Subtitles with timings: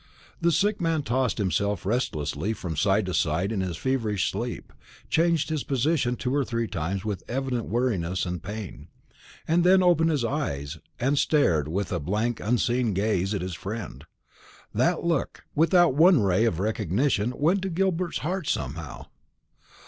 [0.41, 4.73] The sick man tossed himself restlessly from side to side in his feverish sleep,
[5.11, 8.87] changed his position two or three times with evident weariness and pain,
[9.47, 14.05] and then opened his eyes and stared with a blank unseeing gaze at his friend.
[14.73, 19.05] That look, without one ray of recognition, went to Gilbert's heart somehow.